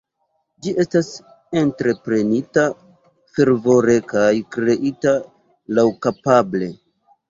[0.65, 1.11] Ĝi estas
[1.61, 2.65] entreprenita
[3.37, 4.27] fervore kaj
[4.59, 5.19] kreita
[5.81, 6.77] laŭkapable.